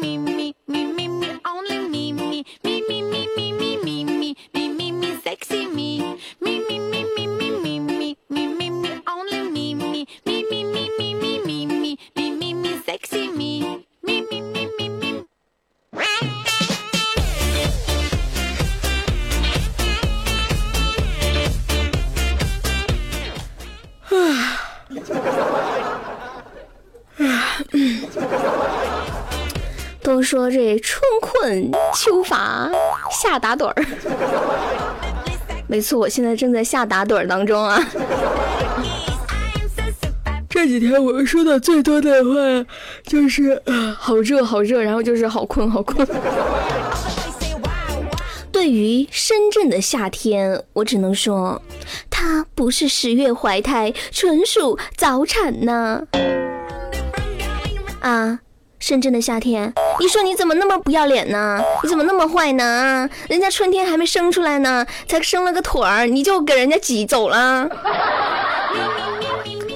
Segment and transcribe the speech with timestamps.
[0.00, 5.20] me, me, me, me, me, only me, me, me, me, me, me, me, me, me,
[5.22, 10.64] sexy me, me, me, me, me, me, me, me, me, only me, me, me, me,
[10.64, 11.66] me, me, me,
[12.16, 13.86] me, me, me, sexy me,
[30.02, 32.70] 都说这春困秋乏
[33.10, 33.86] 夏打盹儿，
[35.66, 37.82] 没错，我现在正在夏打盹儿当中啊。
[40.48, 42.66] 这几天我说的最多的话
[43.04, 43.62] 就是
[43.96, 46.06] 好热好热，然后就是好困好困。
[48.50, 51.62] 对于深圳的夏天，我只能说，
[52.10, 56.06] 它不是十月怀胎，纯属早产呢。
[58.00, 58.40] 啊！
[58.78, 61.62] 深圳的夏天，你说你怎么那么不要脸呢？
[61.82, 63.06] 你怎么那么坏呢？
[63.28, 67.68] 人家春天还没生出来呢，才生了个腿儿，你就给人家挤走了。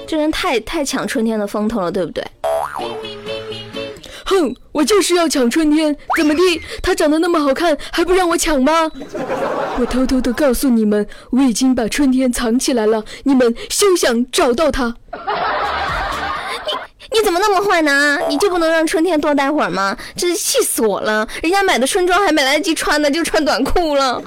[0.06, 2.24] 这人太太抢春天的风头了，对不对？
[4.24, 6.40] 哼，我就是要抢春天，怎么的？
[6.82, 8.90] 他长得那么好看，还不让我抢吗？
[9.78, 14.96] 我偷偷的告诉你们，我已经把春天藏起来了，你们休想找到他。
[17.46, 18.18] 那么坏呢？
[18.26, 19.94] 你就不能让春天多待会儿吗？
[20.16, 21.28] 真是气死我了！
[21.42, 24.22] 人家买的春装还没来得及穿呢，就穿短裤了。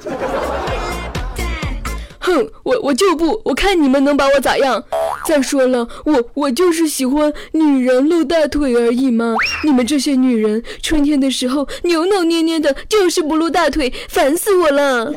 [2.20, 4.84] 哼，我我就不，我看你们能把我咋样？
[5.26, 9.34] 再说了，我我就是喜欢女人露大腿而已嘛。
[9.64, 15.12] 你们这些女人，春天的时候扭扭捏捏的，就是不露大腿，烦死我了。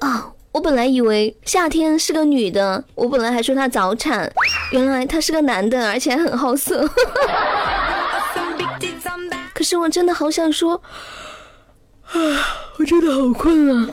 [0.00, 0.32] 啊。
[0.54, 4.32] 我本来以为夏天是个女的，我本来还说她早产，
[4.74, 6.84] 原来他是个男的，而且还很好色。
[9.54, 10.82] 可是我真的好想说，
[12.10, 12.18] 啊，
[12.76, 13.88] 我真的好困啊！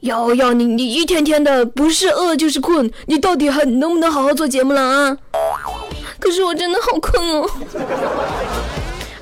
[0.00, 5.18] 瑶瑶，你你一天天的不是饿就是困，你到底还能不能好好做节目了啊？
[6.18, 7.46] 可是我真的好困哦。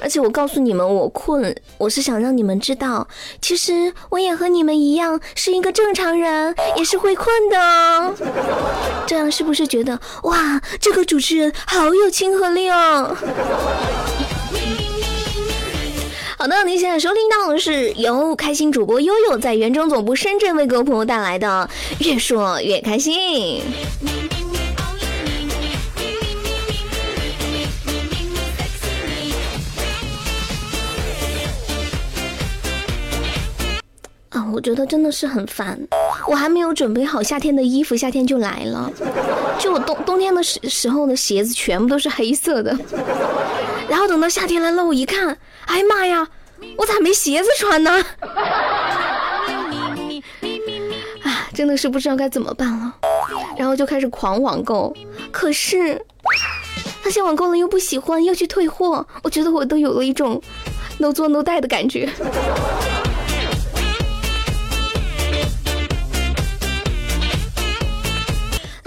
[0.05, 3.09] 而且我告诉你们，我困，我是想让你们知道，
[3.41, 8.15] 其实我也和你们一样是一个正常人，也是会困的。
[9.07, 13.17] 这样是不是觉得哇，这个主持人好有亲和力哦？
[16.37, 21.67] 好的，您现在收听到的是由开心主播悠悠在原装总部深圳为各位朋友带来的
[22.07, 23.63] 《越说越开心》。
[34.55, 35.77] 我觉得真的是很烦，
[36.29, 38.89] 我还没有准备好夏天的衣服，夏天就来了。
[39.59, 42.79] 就我冬冬天的时时候的鞋子全部都是黑色的，
[43.91, 46.29] 然后等到夏天来了，我一看，哎呀妈呀，
[46.77, 47.91] 我咋没鞋子穿呢？
[51.25, 52.95] 啊，真的是不知道该怎么办了，
[53.59, 54.95] 然后就开始狂网购，
[55.33, 56.01] 可是
[57.03, 60.41] 那些网购了又不喜欢，要去退货，我觉得我都有了一种
[60.99, 62.09] no 做 no 带的感觉。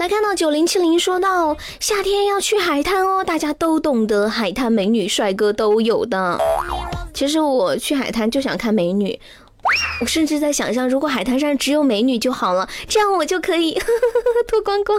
[0.08, 6.38] 看到九零七零说到夏天要去海滩哦，大家都懂得海滩美女帅哥都有的。
[7.12, 9.20] 其实我去海滩就想看美女，
[10.00, 13.78] 我甚至在想象，如果海滩上只有美女就好了，这样我就可以
[14.48, 14.98] 脱光光。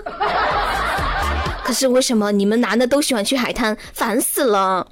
[1.64, 3.76] 可是为什么你们男的都喜欢去海滩？
[3.94, 4.86] 烦死了！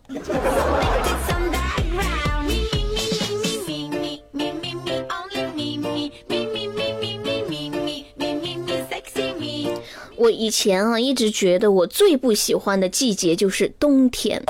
[10.27, 14.43] 我以前啊，一直觉得我最不喜欢的季节就是冬天。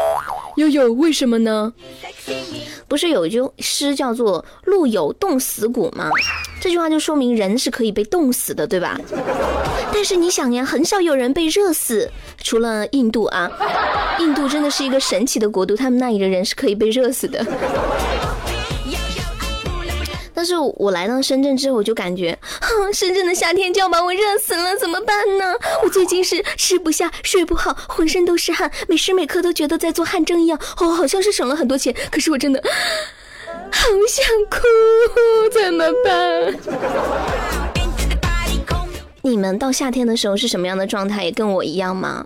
[0.56, 1.72] 悠悠，为什么呢？
[2.88, 6.10] 不是有一句诗叫做“路有冻死骨”吗？
[6.60, 9.00] 这句话就说明人是可以被冻死的，对吧？
[9.94, 12.10] 但是你想呀，很少有人被热死，
[12.42, 13.52] 除了印度啊，
[14.20, 17.46] 印度真的是一个神奇的国度，他们那里的人是可以被热死的。
[20.48, 25.54] 是我来到深圳之后，我就感觉，哼深圳的夏天就要把我热死了，怎么办呢？
[25.84, 30.58] 我最近是吃不下、睡不好，浑身都是汗，每时每刻都觉得在做汗蒸一样。
[30.80, 32.64] 哦，好像是省了很多钱，可是我真的
[33.72, 34.58] 好想哭，
[35.52, 36.56] 怎么办？
[39.22, 41.26] 你们到夏天的时候是什么样的状态？
[41.26, 42.26] 也跟我一样吗？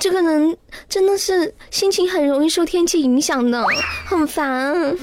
[0.00, 0.56] 这个人
[0.88, 3.62] 真的是心情很容易受天气影响的，
[4.06, 4.96] 很烦。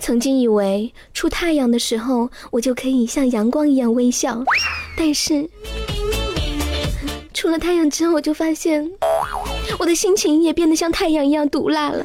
[0.00, 4.42] 曾经以为出太阳的时候，我就可以像阳光一样微笑，
[4.96, 5.46] 但是。
[7.34, 8.90] 出了太阳之后，我就发现
[9.78, 12.04] 我的心情也变得像太阳一样毒辣了。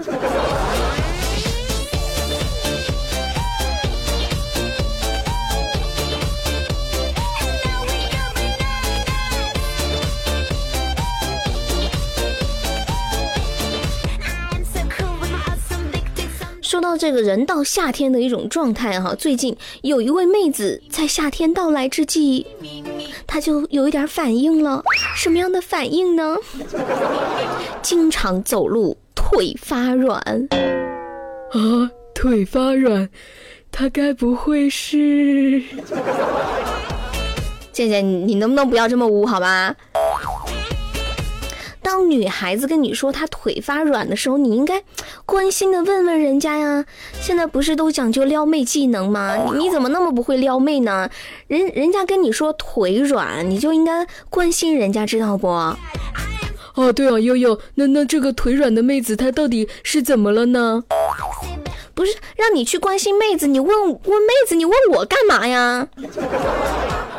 [16.73, 22.43] 说到这个人到夏天的一种状态哈，最近有一位妹子在夏天到来之际，
[23.27, 24.81] 她就有一点反应了。
[25.15, 26.35] 什么样的反应呢？
[27.83, 30.17] 经常走路腿发软
[31.51, 33.07] 啊，腿发软，
[33.71, 35.61] 她该不会是……
[37.71, 39.75] 姐姐，你能不能不要这么污好吧？
[41.93, 44.81] 当女孩子跟你说她腿发软的时候，你应该
[45.27, 46.83] 关心的问问人家呀。
[47.21, 49.37] 现在不是都讲究撩妹技能吗？
[49.59, 51.07] 你怎么那么不会撩妹呢？
[51.45, 55.47] 人人家跟你说腿软，你就应该关心人家，知道不？
[56.73, 60.83] 哦，对啊，悠悠，那那这个腿软的妹子她到底是怎么了呢？
[61.93, 65.87] 不是让你去关心妹子，你问问妹子，你问我干嘛呀？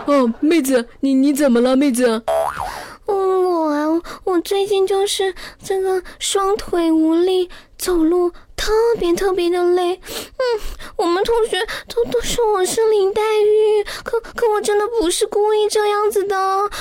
[0.07, 2.25] 哦，妹子，你你怎么了，妹子？
[3.07, 9.95] 嗯，我啊，我最近就是这个双腿无力，走路特别特别的累。
[9.95, 10.61] 嗯，
[10.97, 11.59] 我们同学
[11.89, 16.37] 都都说我是林黛玉，可可我真的不是故意这样子的，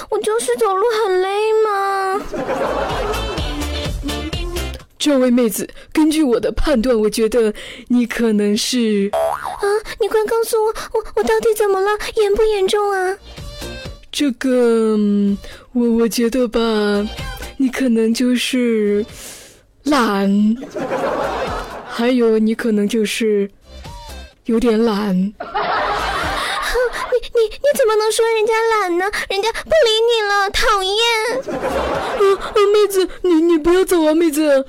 [0.10, 2.22] 我就是走路很累嘛。
[4.98, 7.54] 这位妹子，根据我的判断，我觉得
[7.90, 9.12] 你可能是……
[9.12, 9.68] 啊，
[10.00, 11.90] 你快告诉我，我我到底怎么了？
[12.16, 13.18] 严不严重啊？
[14.16, 14.96] 这个，
[15.72, 16.60] 我我觉得吧，
[17.58, 19.04] 你可能就是
[19.86, 20.56] 懒，
[21.90, 23.50] 还有你可能就是
[24.46, 25.16] 有点懒。
[25.16, 25.34] 你
[27.34, 29.06] 你你怎么能说人家懒呢？
[29.30, 30.94] 人家不理你了，讨厌！
[31.50, 34.64] 啊啊，妹子，你你不要走啊，妹子！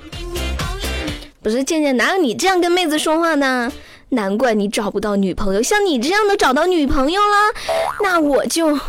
[1.43, 3.71] 不是倩倩，哪有你这样跟妹子说话呢？
[4.09, 7.53] 难怪你找不到女朋友，像你这样的找到女朋友了，
[8.01, 8.79] 那我就。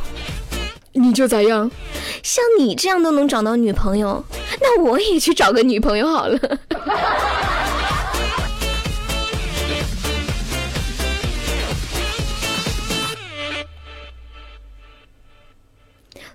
[0.99, 1.71] 你就咋样？
[2.23, 4.25] 像你这样都能找到女朋友，
[4.61, 6.39] 那我也去找个女朋友好了。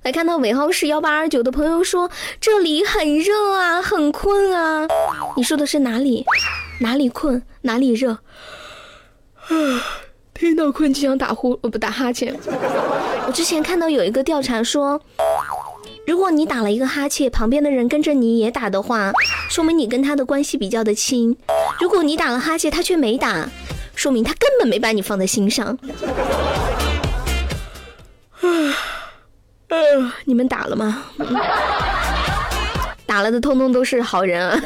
[0.03, 2.09] 来看到尾号是幺八二九的朋友说，
[2.39, 4.87] 这里很热啊，很困啊。
[5.35, 6.25] 你说的是哪里？
[6.79, 7.43] 哪里困？
[7.61, 8.11] 哪里热？
[9.47, 9.47] 啊。
[10.41, 12.35] 听到困就想打呼，呃不打哈欠。
[13.27, 14.99] 我之前看到有一个调查说，
[16.07, 19.11] 如果你打了一个哈欠，旁边的人跟着你也打的话，
[19.51, 21.35] 说明你跟他的关系比较的亲；
[21.79, 23.47] 如果你打了哈欠，他却没打，
[23.93, 25.77] 说明他根本没把你放在心上。
[30.25, 31.03] 你们打了吗？
[33.05, 34.59] 打了的通通都是好人啊。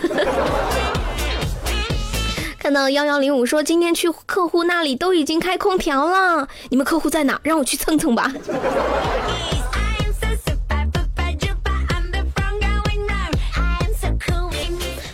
[2.66, 7.40] 看到幺幺零五说今天去客户那里都已经开空调了，你们客户在哪？
[7.44, 8.34] 让我去蹭蹭吧。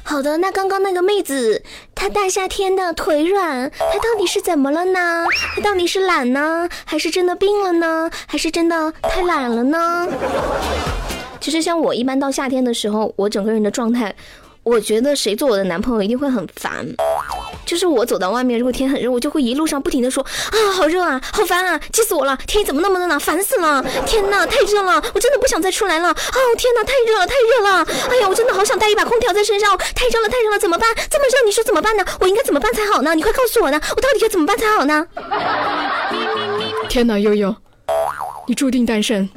[0.01, 1.61] 好的，那刚刚那个妹子，
[1.93, 5.25] 她大夏天的腿软，她到底是怎么了呢？
[5.53, 8.09] 她到底是懒呢，还是真的病了呢？
[8.27, 10.07] 还是真的太懒了呢？
[11.41, 14.15] 其实像我一般到夏天的时候，我整个人的状态。
[14.63, 16.85] 我觉得谁做我的男朋友一定会很烦，
[17.65, 23.19] 就是我走到外面，如果天很热，我就会一路上不停的说啊，好热啊，好烦啊，气死我了，天怎么那么热呢？
[23.19, 30.93] 烦死了，天呐，太热了，我真的不想再出来了，哦，天呐，太热了，太热了，哎呀，我真的好想带一把空调在身上，太热了，太热了，怎么办？
[31.09, 32.05] 这么热，你说怎么办呢？
[32.19, 33.15] 我应该怎么办才好呢？
[33.15, 35.05] 你快告诉我呢，我到底该怎么办才好呢？
[36.89, 37.55] 天呐，悠悠，
[38.47, 39.29] 你注定单身。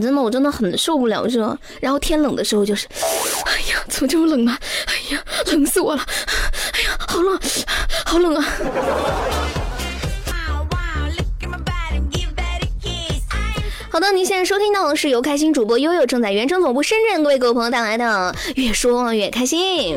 [0.00, 1.58] 真的，我真的很受不了热。
[1.80, 2.86] 然后天冷的时候就是，
[3.46, 4.56] 哎呀，怎么这么冷呢？
[4.86, 4.94] 哎
[5.46, 6.02] 冷死我了！
[6.72, 7.38] 哎呀，好冷，
[8.04, 8.44] 好冷啊！
[13.90, 19.96] 好的，您现在收听到的是由开心主播悠悠正在原城总部深圳为各位朋友带来的《越说越开心》。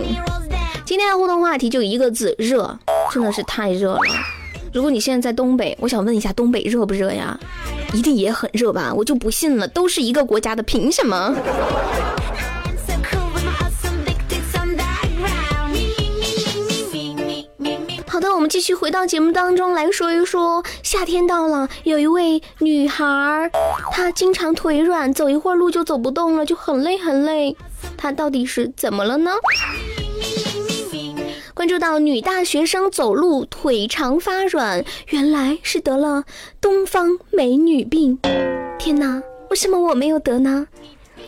[0.86, 2.80] 今天的互动话题就一个字：热，
[3.14, 4.00] 真的是太热了。
[4.74, 7.38] 如果你现在在东北，我想问一下，东北热不热呀？
[7.94, 8.94] 一定也很热吧？
[8.94, 11.36] 我就不信了，都是一个国家的，凭什么？
[18.42, 23.52] 我们继续回到节目当中来说一说，夏天到了，有一位女孩，
[23.92, 27.56] 她经常腿软，走一会儿路就走不动了，就很累很累，
[27.96, 29.34] 她到底是怎么了呢？
[31.54, 36.24] 关注到女大学生走路腿长发软，原来是得了
[36.60, 38.18] 东方美女病。
[38.80, 39.22] 天哪，
[39.52, 40.66] 为什么我没有得呢？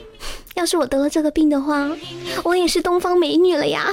[0.55, 1.91] 要是我得了这个病的话，
[2.43, 3.91] 我也是东方美女了呀！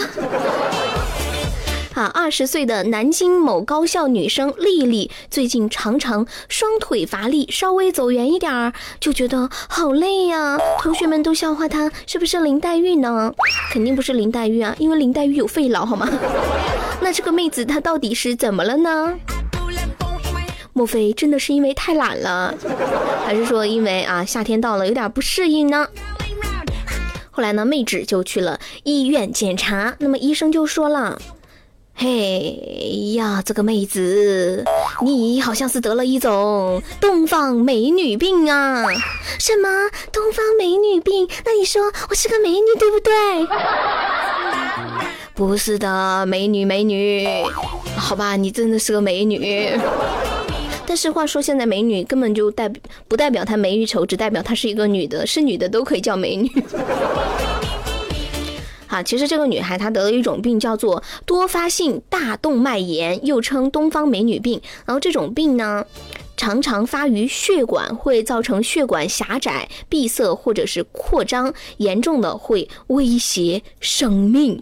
[1.95, 10.57] 啊，二十岁的南京某高校女生丽丽最近常常双腿乏力，稍微走远一点儿就觉得好累呀。
[10.81, 13.35] 同学们都笑话她是不是林黛玉呢？
[13.73, 16.09] 肯定不是林黛玉啊，因为林黛玉有肺痨好吗？
[17.03, 19.15] 那这个妹子她到底是怎么了呢？
[20.73, 22.55] 莫非真的是因为太懒了，
[23.27, 25.89] 还是说因为啊夏天到了有点不适应呢？
[27.33, 31.21] 后来呢，妹纸就去了医院检查，那么医生就说了。
[32.03, 34.65] 嘿呀，这个妹子，
[35.03, 38.87] 你好像是得了一种东方美女病啊！
[39.39, 39.69] 什么
[40.11, 41.29] 东方美女病？
[41.45, 43.13] 那你说我是个美女对不对？
[45.35, 47.29] 不是的，美女美女，
[47.95, 49.79] 好吧，你真的是个美女。
[50.87, 52.67] 但是话说，现在美女根本就代
[53.09, 56.51] 不代表她美与丑，只代表她是一个女的，是女的都可以叫美女。
[58.91, 64.61] 啊，其实这个女孩她得了一种病，叫做多发性大动脉炎，又称东方美女病。
[64.85, 65.87] 然后这种病呢，
[66.37, 74.61] 常常发于血管，会造成血管狭窄、闭塞或者是扩张，严重的会威胁生命。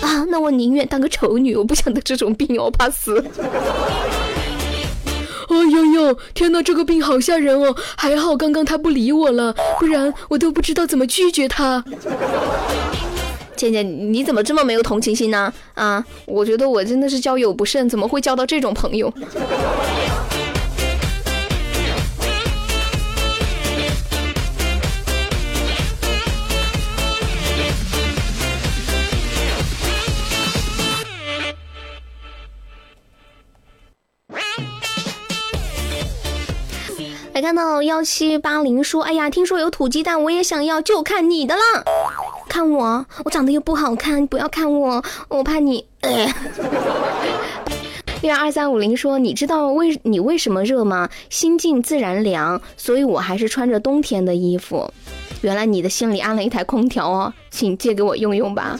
[0.00, 3.24] 啊，那我宁愿当个丑女，我不想得这种病，我怕死。
[6.34, 7.74] 天哪，这个病好吓人哦！
[7.96, 11.84] 还好刚刚他不理我了，不然我都不知道怎么拒绝他。
[13.56, 15.52] 倩倩，你怎么这么没有同情心呢？
[15.74, 19.12] 啊，我觉得我真的是交友不慎，怎么会交到这种朋友？
[37.50, 41.60] 看到幺七八零说：“哎呀，听说有土鸡蛋，我也想要，就看你的了。
[42.48, 45.84] 看我，我长得又不好看，不要看我，我怕你。”
[48.22, 51.08] 六二三五零说：“你知道为你为什么热吗？
[51.28, 54.88] 心静自然凉，所以我还是穿着冬天的衣服。
[55.40, 58.78] 原来你的心里安了一台空调哦，请借给我用用吧。”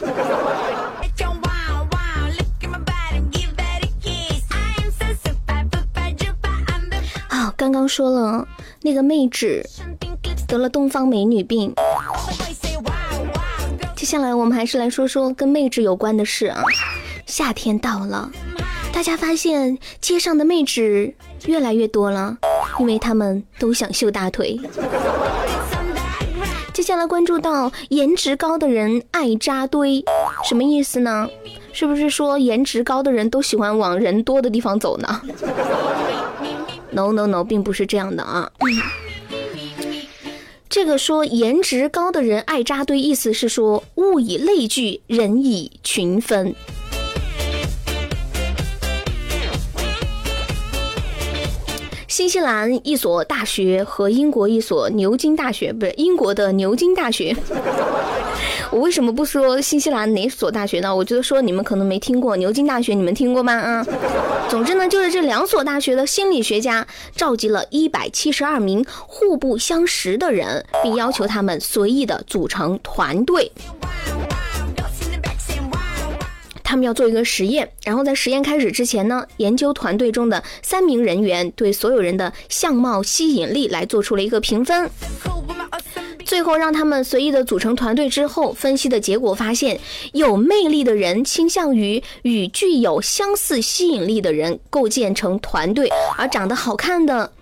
[7.57, 8.47] 刚刚说了
[8.83, 9.63] 那个妹纸
[10.47, 11.73] 得了东方美女病，
[13.95, 16.63] 接下来我们还是来说说跟妹纸有关的事啊。
[17.27, 18.31] 夏天到了，
[18.91, 21.13] 大家发现街上的妹纸
[21.45, 22.37] 越来越多了，
[22.79, 24.59] 因为他们都想秀大腿。
[26.73, 30.03] 接下来关注到颜值高的人爱扎堆，
[30.43, 31.29] 什么意思呢？
[31.71, 35.21] 是不是说颜值高的人都喜欢往人多的地方走呢
[36.91, 38.51] ？No no no，并不是这样的啊。
[40.69, 46.55] 这个说颜值高的人爱扎堆，意思是说物以类聚，人以群分。
[52.11, 57.33] 新西兰一所大学和英国一所牛津大学，不是英国的牛津大学。
[58.69, 60.93] 我为什么不说新西兰哪所大学呢？
[60.93, 63.53] 我觉得说你们可能没听过牛津大学，你们听过吗？
[63.53, 63.87] 啊，
[64.49, 73.49] 总之呢，就是这两所大学的心理学家召集了一百七十二名互不相识的人，并要求他们随意的组成团队。
[76.71, 84.89] 他们要做一个实验，然后在实验开始之前呢，研究团队中的三名人员对所有人的相貌吸引力来做出了一个评分。
[86.23, 89.77] 最后让他们随意的组成团队之后，分析的结果发现，
[90.13, 97.33] 有魅力的人倾向于与具有相似吸引力的人构建成团队，而长得好看的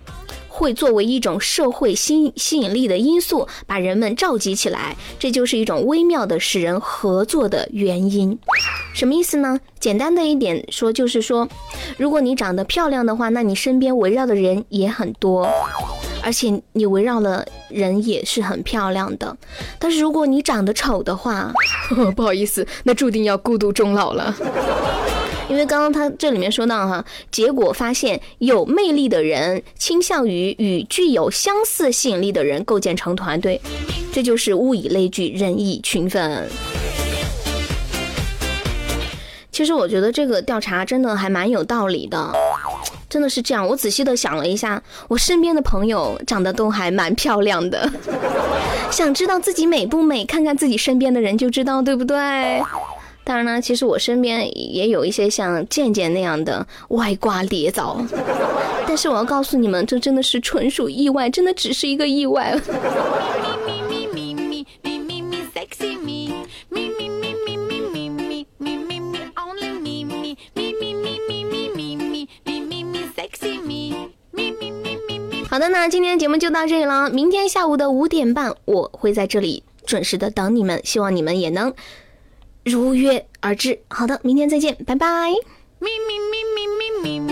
[0.48, 4.96] 会作为一种社会吸吸引力的因素，把人们召集起来。
[5.20, 8.36] 这就是一种微妙的使人合作的原因。
[8.92, 9.58] 什么意思呢？
[9.78, 11.48] 简单的一点说，就是说，
[11.96, 15.48] 如果你长得漂亮的话，那你身边围绕的人也很多。
[16.22, 19.34] 而且你围绕的人也是很漂亮的，
[19.78, 21.50] 但是如果你长得丑的话，
[22.14, 24.36] 不好意思，那注定要孤独终老了。
[25.48, 33.58] 因为刚刚他这里面说到哈，结果发现有魅力的人倾向于与具有相似吸引力的人构建成团队，
[34.12, 36.46] 这就是物以类聚，人以群分。
[39.60, 42.32] 其实我觉得这个调查真的还蛮有道理的。
[43.10, 47.86] 真的是这样，我仔细的想了一下，我身边的朋友长得都还蛮漂亮的。
[48.90, 52.16] 想知道自己美不美，看看自己身边的人就知道，对不对？
[53.22, 58.02] 当然呢，其实我身边也有一些像健健那样的歪瓜裂枣，
[58.86, 62.58] 但是我要告诉你们，这真的是纯属意外，真的只是一个意外。
[75.50, 77.10] 好的，那今天节目就到这里了。
[77.10, 81.74] 明天下午的五点半，我会在这里准时的等你们，希望你们也能
[82.64, 83.80] 如约而至。
[83.88, 85.06] 好的，明天再见，拜拜。
[85.80, 86.68] 咪咪咪咪
[87.02, 87.29] 咪咪